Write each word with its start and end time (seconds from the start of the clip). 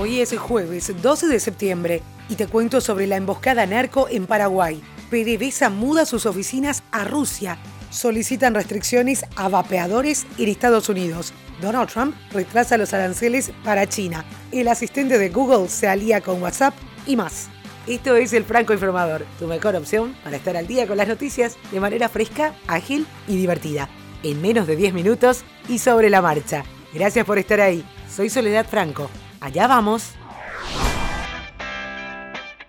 Hoy 0.00 0.20
es 0.20 0.34
jueves 0.34 0.90
12 1.02 1.26
de 1.26 1.38
septiembre 1.38 2.00
y 2.30 2.36
te 2.36 2.46
cuento 2.46 2.80
sobre 2.80 3.06
la 3.06 3.16
emboscada 3.16 3.66
narco 3.66 4.08
en 4.08 4.24
Paraguay. 4.24 4.80
PDVSA 5.10 5.68
muda 5.68 6.06
sus 6.06 6.24
oficinas 6.24 6.82
a 6.90 7.04
Rusia. 7.04 7.58
Solicitan 7.90 8.54
restricciones 8.54 9.26
a 9.36 9.50
vapeadores 9.50 10.26
en 10.38 10.48
Estados 10.48 10.88
Unidos. 10.88 11.34
Donald 11.60 11.90
Trump 11.90 12.16
retrasa 12.32 12.78
los 12.78 12.94
aranceles 12.94 13.52
para 13.62 13.86
China. 13.86 14.24
El 14.52 14.68
asistente 14.68 15.18
de 15.18 15.28
Google 15.28 15.68
se 15.68 15.86
alía 15.86 16.22
con 16.22 16.40
WhatsApp 16.40 16.72
y 17.06 17.16
más. 17.16 17.50
Esto 17.86 18.16
es 18.16 18.32
el 18.32 18.44
Franco 18.44 18.72
Informador, 18.72 19.26
tu 19.38 19.48
mejor 19.48 19.76
opción 19.76 20.16
para 20.24 20.38
estar 20.38 20.56
al 20.56 20.66
día 20.66 20.86
con 20.86 20.96
las 20.96 21.08
noticias 21.08 21.58
de 21.72 21.78
manera 21.78 22.08
fresca, 22.08 22.54
ágil 22.68 23.06
y 23.28 23.36
divertida. 23.36 23.90
En 24.22 24.40
menos 24.40 24.66
de 24.66 24.76
10 24.76 24.94
minutos 24.94 25.44
y 25.68 25.78
sobre 25.78 26.08
la 26.08 26.22
marcha. 26.22 26.64
Gracias 26.94 27.26
por 27.26 27.36
estar 27.36 27.60
ahí. 27.60 27.84
Soy 28.08 28.30
Soledad 28.30 28.66
Franco. 28.66 29.10
Allá 29.40 29.66
vamos. 29.66 30.12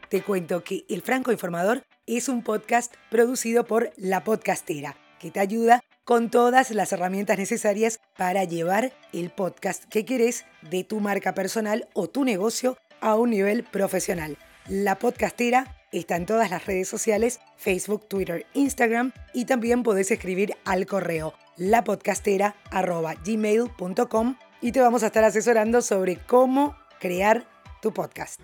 Te 0.09 0.21
cuento 0.21 0.63
que 0.63 0.85
El 0.89 1.01
Franco 1.01 1.31
Informador 1.31 1.83
es 2.05 2.29
un 2.29 2.43
podcast 2.43 2.93
producido 3.09 3.65
por 3.65 3.91
La 3.97 4.23
Podcastera, 4.23 4.95
que 5.19 5.31
te 5.31 5.39
ayuda 5.39 5.81
con 6.03 6.29
todas 6.29 6.71
las 6.71 6.91
herramientas 6.91 7.37
necesarias 7.37 7.99
para 8.17 8.43
llevar 8.43 8.91
el 9.13 9.29
podcast 9.29 9.85
que 9.85 10.05
querés 10.05 10.45
de 10.69 10.83
tu 10.83 10.99
marca 10.99 11.33
personal 11.33 11.87
o 11.93 12.09
tu 12.09 12.25
negocio 12.25 12.77
a 12.99 13.15
un 13.15 13.29
nivel 13.29 13.63
profesional. 13.63 14.37
La 14.67 14.99
Podcastera 14.99 15.77
está 15.91 16.15
en 16.15 16.25
todas 16.25 16.49
las 16.49 16.65
redes 16.65 16.87
sociales, 16.87 17.41
Facebook, 17.57 18.07
Twitter, 18.07 18.47
Instagram 18.53 19.11
y 19.33 19.43
también 19.45 19.83
podés 19.83 20.09
escribir 20.11 20.55
al 20.65 20.85
correo 20.85 21.33
lapodcastera.gmail.com 21.57 24.35
y 24.61 24.71
te 24.71 24.79
vamos 24.79 25.03
a 25.03 25.07
estar 25.07 25.23
asesorando 25.23 25.81
sobre 25.81 26.17
cómo 26.17 26.75
crear 26.99 27.45
tu 27.81 27.91
podcast. 27.91 28.39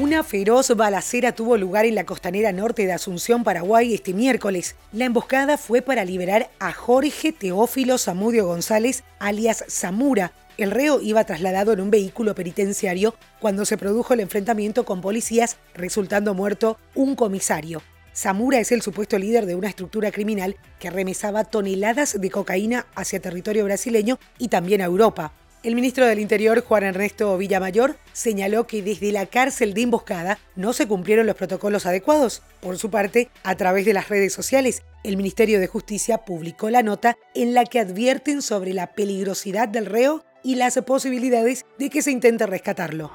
Una 0.00 0.22
feroz 0.22 0.74
balacera 0.74 1.32
tuvo 1.32 1.58
lugar 1.58 1.84
en 1.84 1.94
la 1.94 2.06
costanera 2.06 2.50
norte 2.50 2.86
de 2.86 2.92
Asunción, 2.92 3.44
Paraguay, 3.44 3.92
este 3.92 4.14
miércoles. 4.14 4.74
La 4.90 5.04
emboscada 5.04 5.58
fue 5.58 5.82
para 5.82 6.04
liberar 6.06 6.50
a 6.60 6.72
Jorge 6.72 7.32
Teófilo 7.32 7.98
Zamudio 7.98 8.46
González, 8.46 9.04
alias 9.18 9.64
Zamura. 9.68 10.32
El 10.56 10.70
reo 10.70 11.00
iba 11.02 11.24
trasladado 11.24 11.72
en 11.72 11.80
un 11.80 11.90
vehículo 11.90 12.34
penitenciario 12.34 13.14
cuando 13.38 13.66
se 13.66 13.76
produjo 13.76 14.14
el 14.14 14.20
enfrentamiento 14.20 14.84
con 14.84 15.02
policías, 15.02 15.58
resultando 15.74 16.32
muerto 16.32 16.78
un 16.94 17.14
comisario. 17.14 17.82
Zamura 18.14 18.60
es 18.60 18.72
el 18.72 18.82
supuesto 18.82 19.18
líder 19.18 19.46
de 19.46 19.54
una 19.54 19.68
estructura 19.68 20.10
criminal 20.10 20.56
que 20.78 20.90
remesaba 20.90 21.44
toneladas 21.44 22.20
de 22.20 22.30
cocaína 22.30 22.86
hacia 22.94 23.20
territorio 23.20 23.64
brasileño 23.64 24.18
y 24.38 24.48
también 24.48 24.82
a 24.82 24.86
Europa. 24.86 25.32
El 25.62 25.76
ministro 25.76 26.06
del 26.06 26.18
Interior, 26.18 26.64
Juan 26.64 26.82
Ernesto 26.82 27.38
Villamayor, 27.38 27.96
señaló 28.12 28.66
que 28.66 28.82
desde 28.82 29.12
la 29.12 29.26
cárcel 29.26 29.74
de 29.74 29.82
emboscada 29.82 30.38
no 30.56 30.72
se 30.72 30.88
cumplieron 30.88 31.24
los 31.24 31.36
protocolos 31.36 31.86
adecuados. 31.86 32.42
Por 32.60 32.78
su 32.78 32.90
parte, 32.90 33.30
a 33.44 33.54
través 33.54 33.84
de 33.84 33.92
las 33.92 34.08
redes 34.08 34.32
sociales, 34.32 34.82
el 35.04 35.16
Ministerio 35.16 35.60
de 35.60 35.68
Justicia 35.68 36.18
publicó 36.18 36.68
la 36.68 36.82
nota 36.82 37.16
en 37.34 37.54
la 37.54 37.64
que 37.64 37.78
advierten 37.78 38.42
sobre 38.42 38.74
la 38.74 38.88
peligrosidad 38.88 39.68
del 39.68 39.86
reo 39.86 40.24
y 40.42 40.56
las 40.56 40.76
posibilidades 40.78 41.64
de 41.78 41.90
que 41.90 42.02
se 42.02 42.10
intente 42.10 42.44
rescatarlo. 42.44 43.12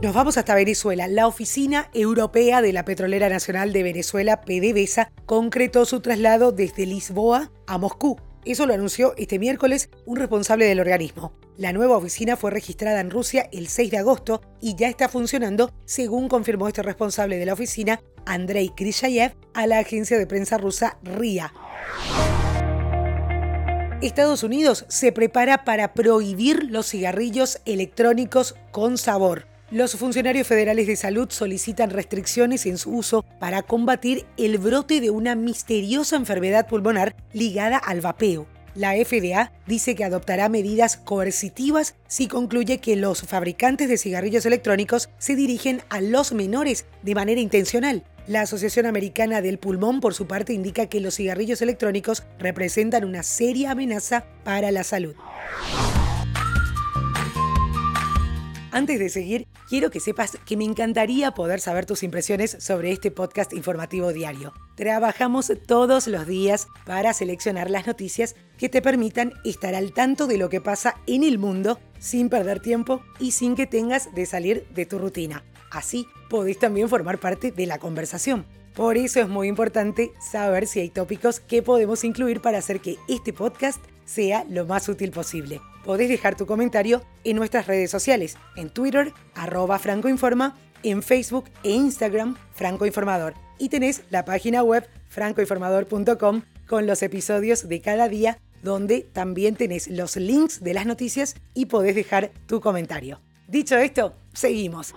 Nos 0.00 0.14
vamos 0.14 0.38
hasta 0.38 0.54
Venezuela. 0.54 1.08
La 1.08 1.26
Oficina 1.26 1.90
Europea 1.92 2.62
de 2.62 2.72
la 2.72 2.84
Petrolera 2.84 3.28
Nacional 3.28 3.72
de 3.72 3.82
Venezuela, 3.82 4.42
PDVSA, 4.42 5.10
concretó 5.26 5.84
su 5.86 6.00
traslado 6.00 6.52
desde 6.52 6.86
Lisboa 6.86 7.50
a 7.66 7.78
Moscú. 7.78 8.16
Eso 8.44 8.64
lo 8.64 8.74
anunció 8.74 9.14
este 9.16 9.40
miércoles 9.40 9.90
un 10.06 10.14
responsable 10.14 10.66
del 10.66 10.78
organismo. 10.78 11.32
La 11.56 11.72
nueva 11.72 11.96
oficina 11.96 12.36
fue 12.36 12.52
registrada 12.52 13.00
en 13.00 13.10
Rusia 13.10 13.48
el 13.50 13.66
6 13.66 13.90
de 13.90 13.98
agosto 13.98 14.40
y 14.60 14.76
ya 14.76 14.88
está 14.88 15.08
funcionando, 15.08 15.72
según 15.84 16.28
confirmó 16.28 16.68
este 16.68 16.84
responsable 16.84 17.36
de 17.36 17.46
la 17.46 17.54
oficina, 17.54 18.00
Andrei 18.24 18.68
Krishayev, 18.68 19.34
a 19.52 19.66
la 19.66 19.80
agencia 19.80 20.16
de 20.16 20.28
prensa 20.28 20.58
rusa 20.58 20.96
RIA. 21.02 21.52
Estados 24.00 24.44
Unidos 24.44 24.84
se 24.86 25.10
prepara 25.10 25.64
para 25.64 25.92
prohibir 25.92 26.70
los 26.70 26.86
cigarrillos 26.86 27.60
electrónicos 27.66 28.54
con 28.70 28.96
sabor. 28.96 29.57
Los 29.70 29.96
funcionarios 29.96 30.46
federales 30.46 30.86
de 30.86 30.96
salud 30.96 31.28
solicitan 31.28 31.90
restricciones 31.90 32.64
en 32.64 32.78
su 32.78 32.90
uso 32.90 33.22
para 33.38 33.62
combatir 33.62 34.24
el 34.38 34.56
brote 34.56 35.02
de 35.02 35.10
una 35.10 35.34
misteriosa 35.34 36.16
enfermedad 36.16 36.66
pulmonar 36.66 37.14
ligada 37.34 37.76
al 37.76 38.00
vapeo. 38.00 38.46
La 38.74 38.92
FDA 38.92 39.52
dice 39.66 39.94
que 39.94 40.04
adoptará 40.04 40.48
medidas 40.48 40.96
coercitivas 40.96 41.96
si 42.06 42.28
concluye 42.28 42.78
que 42.78 42.96
los 42.96 43.20
fabricantes 43.22 43.90
de 43.90 43.98
cigarrillos 43.98 44.46
electrónicos 44.46 45.10
se 45.18 45.36
dirigen 45.36 45.82
a 45.90 46.00
los 46.00 46.32
menores 46.32 46.86
de 47.02 47.14
manera 47.14 47.40
intencional. 47.42 48.04
La 48.26 48.42
Asociación 48.42 48.86
Americana 48.86 49.42
del 49.42 49.58
Pulmón, 49.58 50.00
por 50.00 50.14
su 50.14 50.26
parte, 50.26 50.54
indica 50.54 50.86
que 50.86 51.00
los 51.00 51.16
cigarrillos 51.16 51.60
electrónicos 51.60 52.22
representan 52.38 53.04
una 53.04 53.22
seria 53.22 53.72
amenaza 53.72 54.24
para 54.44 54.70
la 54.70 54.82
salud. 54.82 55.14
Antes 58.70 58.98
de 58.98 59.08
seguir, 59.08 59.48
quiero 59.66 59.90
que 59.90 59.98
sepas 59.98 60.36
que 60.44 60.56
me 60.58 60.64
encantaría 60.64 61.30
poder 61.30 61.58
saber 61.58 61.86
tus 61.86 62.02
impresiones 62.02 62.54
sobre 62.60 62.92
este 62.92 63.10
podcast 63.10 63.54
informativo 63.54 64.12
diario. 64.12 64.52
Trabajamos 64.74 65.50
todos 65.66 66.06
los 66.06 66.26
días 66.26 66.68
para 66.84 67.14
seleccionar 67.14 67.70
las 67.70 67.86
noticias 67.86 68.36
que 68.58 68.68
te 68.68 68.82
permitan 68.82 69.32
estar 69.42 69.74
al 69.74 69.94
tanto 69.94 70.26
de 70.26 70.36
lo 70.36 70.50
que 70.50 70.60
pasa 70.60 70.96
en 71.06 71.24
el 71.24 71.38
mundo 71.38 71.80
sin 71.98 72.28
perder 72.28 72.60
tiempo 72.60 73.00
y 73.18 73.30
sin 73.30 73.56
que 73.56 73.66
tengas 73.66 74.14
de 74.14 74.26
salir 74.26 74.66
de 74.74 74.84
tu 74.84 74.98
rutina. 74.98 75.44
Así 75.70 76.06
podés 76.28 76.58
también 76.58 76.90
formar 76.90 77.18
parte 77.18 77.50
de 77.50 77.66
la 77.66 77.78
conversación. 77.78 78.44
Por 78.74 78.98
eso 78.98 79.20
es 79.20 79.28
muy 79.28 79.48
importante 79.48 80.12
saber 80.20 80.66
si 80.66 80.80
hay 80.80 80.90
tópicos 80.90 81.40
que 81.40 81.62
podemos 81.62 82.04
incluir 82.04 82.42
para 82.42 82.58
hacer 82.58 82.80
que 82.80 82.96
este 83.08 83.32
podcast 83.32 83.82
sea 84.08 84.44
lo 84.48 84.66
más 84.66 84.88
útil 84.88 85.10
posible. 85.10 85.60
Podés 85.84 86.08
dejar 86.08 86.36
tu 86.36 86.46
comentario 86.46 87.02
en 87.24 87.36
nuestras 87.36 87.66
redes 87.66 87.90
sociales, 87.90 88.36
en 88.56 88.70
Twitter, 88.70 89.12
arroba 89.34 89.78
francoinforma, 89.78 90.56
en 90.82 91.02
Facebook 91.02 91.44
e 91.62 91.70
Instagram, 91.70 92.36
francoinformador. 92.52 93.34
Y 93.58 93.68
tenés 93.68 94.02
la 94.10 94.24
página 94.24 94.62
web 94.62 94.88
francoinformador.com 95.08 96.42
con 96.66 96.86
los 96.86 97.02
episodios 97.02 97.68
de 97.68 97.80
cada 97.80 98.08
día, 98.08 98.38
donde 98.62 99.00
también 99.00 99.56
tenés 99.56 99.88
los 99.88 100.16
links 100.16 100.62
de 100.62 100.74
las 100.74 100.86
noticias 100.86 101.36
y 101.54 101.66
podés 101.66 101.94
dejar 101.94 102.30
tu 102.46 102.60
comentario. 102.60 103.20
Dicho 103.46 103.76
esto, 103.76 104.14
seguimos. 104.32 104.94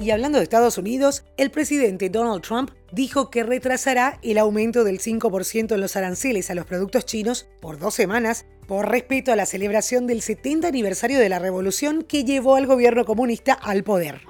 Y 0.00 0.12
hablando 0.12 0.38
de 0.38 0.44
Estados 0.44 0.78
Unidos, 0.78 1.24
el 1.36 1.50
presidente 1.50 2.08
Donald 2.08 2.42
Trump 2.42 2.70
dijo 2.90 3.28
que 3.28 3.42
retrasará 3.42 4.18
el 4.22 4.38
aumento 4.38 4.82
del 4.82 4.98
5% 4.98 5.74
en 5.74 5.80
los 5.80 5.94
aranceles 5.94 6.50
a 6.50 6.54
los 6.54 6.64
productos 6.64 7.04
chinos 7.04 7.46
por 7.60 7.78
dos 7.78 7.94
semanas 7.94 8.46
por 8.66 8.88
respeto 8.88 9.30
a 9.30 9.36
la 9.36 9.44
celebración 9.44 10.06
del 10.06 10.22
70 10.22 10.68
aniversario 10.68 11.18
de 11.18 11.28
la 11.28 11.38
revolución 11.38 12.02
que 12.02 12.24
llevó 12.24 12.56
al 12.56 12.66
gobierno 12.66 13.04
comunista 13.04 13.52
al 13.52 13.84
poder. 13.84 14.22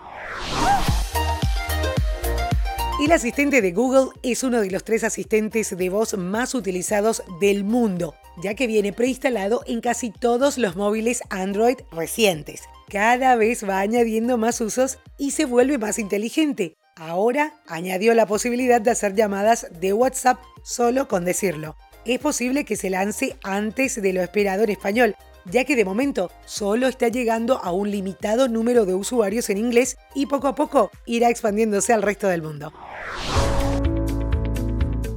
El 3.01 3.13
asistente 3.13 3.63
de 3.63 3.71
Google 3.71 4.11
es 4.25 4.43
uno 4.43 4.61
de 4.61 4.73
los 4.73 4.83
tres 4.83 5.05
asistentes 5.05 5.77
de 5.77 5.89
voz 5.89 6.19
más 6.19 6.55
utilizados 6.57 7.23
del 7.41 7.63
mundo, 7.63 8.15
ya 8.43 8.55
que 8.55 8.67
viene 8.67 8.93
preinstalado 8.93 9.63
en 9.67 9.81
casi 9.81 10.11
todos 10.11 10.59
los 10.59 10.75
móviles 10.75 11.23
Android 11.31 11.77
recientes 11.93 12.63
cada 12.91 13.37
vez 13.37 13.67
va 13.67 13.79
añadiendo 13.79 14.37
más 14.37 14.61
usos 14.61 14.99
y 15.17 15.31
se 15.31 15.45
vuelve 15.45 15.79
más 15.79 15.99
inteligente. 15.99 16.77
Ahora 16.97 17.55
añadió 17.67 18.13
la 18.15 18.27
posibilidad 18.27 18.81
de 18.81 18.91
hacer 18.91 19.15
llamadas 19.15 19.69
de 19.81 19.93
WhatsApp 19.93 20.39
solo 20.65 21.09
con 21.09 21.25
decirlo. 21.25 21.77
Es 22.05 22.19
posible 22.19 22.65
que 22.65 22.77
se 22.77 22.91
lance 22.91 23.37
antes 23.45 24.03
de 24.03 24.13
lo 24.13 24.23
esperado 24.23 24.65
en 24.65 24.71
español, 24.71 25.15
ya 25.45 25.65
que 25.65 25.77
de 25.77 25.85
momento 25.85 26.31
solo 26.45 26.89
está 26.89 27.09
llegando 27.09 27.59
a 27.63 27.73
un 27.73 27.91
limitado 27.91 28.49
número 28.49 28.85
de 28.85 28.95
usuarios 28.95 29.49
en 29.51 29.59
inglés 29.59 29.97
y 30.15 30.27
poco 30.27 30.49
a 30.49 30.55
poco 30.55 30.91
irá 31.07 31.31
expandiéndose 31.31 31.93
al 31.93 32.03
resto 32.03 32.27
del 32.27 32.43
mundo. 32.43 32.73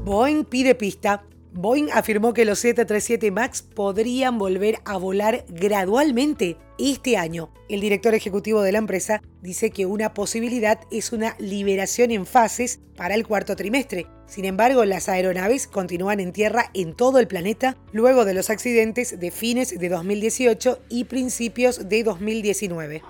Boeing 0.05 0.45
pide 0.45 0.75
pista 0.75 1.23
Boeing 1.55 1.89
afirmó 1.93 2.33
que 2.33 2.45
los 2.45 2.57
737 2.59 3.29
MAX 3.29 3.61
podrían 3.61 4.39
volver 4.39 4.79
a 4.85 4.97
volar 4.97 5.45
gradualmente 5.49 6.57
este 6.79 7.15
año. 7.15 7.53
El 7.69 7.79
director 7.79 8.15
ejecutivo 8.15 8.63
de 8.63 8.71
la 8.71 8.79
empresa 8.79 9.21
dice 9.43 9.69
que 9.69 9.85
una 9.85 10.15
posibilidad 10.15 10.79
es 10.89 11.13
una 11.13 11.35
liberación 11.37 12.09
en 12.09 12.25
fases 12.25 12.79
para 12.95 13.13
el 13.13 13.27
cuarto 13.27 13.55
trimestre. 13.55 14.07
Sin 14.25 14.45
embargo, 14.45 14.83
las 14.83 15.09
aeronaves 15.09 15.67
continúan 15.67 16.19
en 16.19 16.33
tierra 16.33 16.71
en 16.73 16.95
todo 16.95 17.19
el 17.19 17.27
planeta 17.27 17.77
luego 17.91 18.25
de 18.25 18.33
los 18.33 18.49
accidentes 18.49 19.19
de 19.19 19.29
fines 19.29 19.77
de 19.77 19.89
2018 19.89 20.79
y 20.89 21.03
principios 21.03 21.87
de 21.87 22.03
2019. 22.03 23.03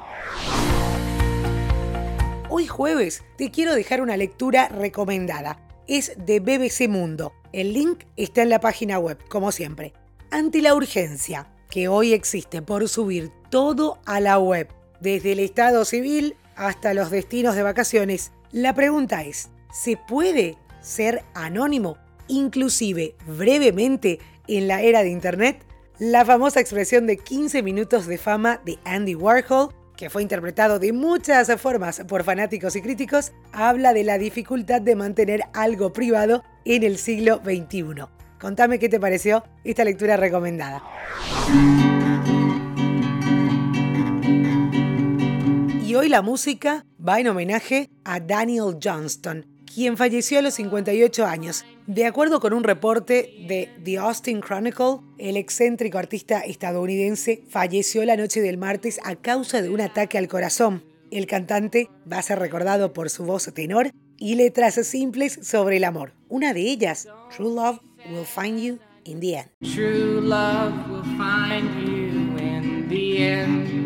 Hoy 2.50 2.68
jueves 2.68 3.24
te 3.38 3.51
quiero 3.51 3.74
dejar 3.74 4.01
una 4.01 4.18
lectura 4.18 4.68
recomendada. 4.68 5.62
Es 5.88 6.14
de 6.18 6.40
BBC 6.40 6.88
Mundo 6.88 7.34
el 7.54 7.74
link 7.74 8.06
está 8.18 8.42
en 8.42 8.50
la 8.50 8.60
página 8.60 8.98
web, 8.98 9.18
como 9.30 9.52
siempre. 9.52 9.94
ante 10.32 10.64
la 10.64 10.74
urgencia 10.74 11.48
que 11.70 11.88
hoy 11.88 12.14
existe 12.14 12.64
por 12.64 12.90
subir 12.90 13.32
todo 13.52 14.00
a 14.06 14.20
la 14.20 14.40
web, 14.40 14.68
desde 15.00 15.34
el 15.34 15.40
estado 15.40 15.86
civil 15.86 16.36
hasta 16.56 16.96
los 16.96 17.12
destinos 17.12 17.56
de 17.56 17.62
vacaciones, 17.62 18.32
la 18.52 18.74
pregunta 18.74 19.24
es, 19.24 19.50
¿se 19.72 19.96
puede 19.96 20.58
ser 20.82 21.24
anónimo, 21.36 21.98
inclusive 22.28 23.16
brevemente, 23.28 24.20
en 24.48 24.68
la 24.68 24.82
era 24.82 25.04
de 25.04 25.10
Internet? 25.10 25.64
La 26.00 26.26
famosa 26.26 26.60
expresión 26.60 27.06
de 27.06 27.18
15 27.18 27.62
minutos 27.62 28.08
de 28.08 28.18
fama 28.18 28.60
de 28.66 28.80
Andy 28.86 29.14
Warhol, 29.14 29.70
que 29.95 30.10
fue 30.10 30.22
interpretado 30.22 30.80
de 30.80 30.94
muchas 30.94 31.50
formas 31.62 32.01
por 32.07 32.24
fanáticos 32.24 32.75
y 32.75 32.81
críticos, 32.81 33.31
habla 33.51 33.94
de 33.94 34.04
la 34.04 34.18
dificultad 34.18 34.81
de 34.81 34.95
mantener 34.95 35.42
algo 35.54 35.94
privado 35.94 36.44
en 36.66 36.84
el 36.84 36.98
siglo 36.98 37.42
XXI. 37.44 38.06
Contame 38.40 38.80
qué 38.80 38.90
te 38.90 39.00
pareció 39.00 39.44
esta 39.63 39.84
lectura 39.84 40.18
recomendada. 40.18 40.84
Y 45.86 45.96
hoy 45.96 46.10
la 46.10 46.22
música 46.22 46.86
va 47.06 47.19
en 47.19 47.28
homenaje 47.28 47.89
a 48.04 48.19
Daniel 48.19 48.78
Johnston, 48.84 49.46
quien 49.72 49.96
falleció 49.96 50.39
a 50.39 50.42
los 50.42 50.56
58 50.56 51.25
años. 51.25 51.66
De 51.88 52.06
acuerdo 52.06 52.40
con 52.40 52.54
un 52.54 52.64
reporte 52.64 53.34
de 53.46 53.70
The 53.84 53.98
Austin 53.98 54.40
Chronicle, 54.40 55.00
el 55.18 55.36
excéntrico 55.36 55.98
artista 55.98 56.40
estadounidense 56.40 57.44
falleció 57.50 58.06
la 58.06 58.16
noche 58.16 58.40
del 58.40 58.58
martes 58.58 59.02
a 59.04 59.18
causa 59.18 59.62
de 59.62 59.70
un 59.70 59.82
ataque 59.82 60.18
al 60.18 60.30
corazón. 60.30 60.86
El 61.12 61.28
cantante 61.28 61.90
va 62.10 62.20
a 62.20 62.22
ser 62.22 62.40
recordado 62.40 62.94
por 62.94 63.10
su 63.10 63.26
voz 63.26 63.52
tenor 63.54 63.92
y 64.18 64.36
letras 64.36 64.76
simples 64.76 65.40
sobre 65.42 65.76
el 65.76 65.84
amor. 65.84 66.14
Una 66.30 66.54
de 66.54 66.62
ellas, 66.62 67.10
True 67.36 67.54
Love 67.54 67.80
will 68.10 68.26
find 68.26 68.62
you 68.62 68.80
in 69.04 69.20
the 69.20 69.36
end. 69.36 69.50
True 69.76 70.22
love 70.22 70.72
will 70.90 71.04
find 71.18 71.68
you 71.86 72.38
in 72.38 72.88
the 72.88 73.42
end. 73.42 73.84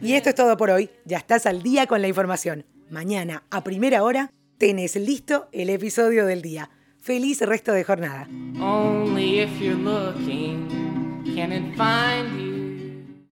Y 0.00 0.12
esto 0.12 0.28
es 0.28 0.34
todo 0.36 0.56
por 0.56 0.70
hoy. 0.70 0.90
Ya 1.06 1.16
estás 1.16 1.46
al 1.46 1.62
día 1.62 1.86
con 1.86 2.02
la 2.02 2.08
información. 2.08 2.64
Mañana, 2.90 3.44
a 3.50 3.64
primera 3.64 4.02
hora, 4.02 4.30
tenés 4.58 4.96
listo 4.96 5.48
el 5.52 5.70
episodio 5.70 6.26
del 6.26 6.42
día. 6.42 6.70
Feliz 7.00 7.40
resto 7.40 7.72
de 7.72 7.84
jornada. 7.84 8.28